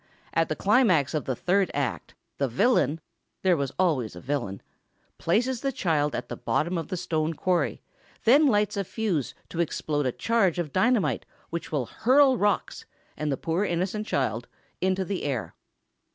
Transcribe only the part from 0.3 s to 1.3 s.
At the climax of